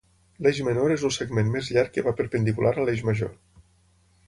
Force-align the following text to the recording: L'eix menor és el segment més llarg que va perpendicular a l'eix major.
L'eix 0.45 0.61
menor 0.67 0.93
és 0.95 1.03
el 1.09 1.13
segment 1.17 1.51
més 1.57 1.69
llarg 1.77 1.93
que 1.99 2.05
va 2.09 2.15
perpendicular 2.23 2.75
a 2.83 2.89
l'eix 2.89 3.07
major. 3.11 3.33